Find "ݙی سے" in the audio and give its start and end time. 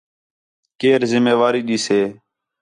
1.67-1.99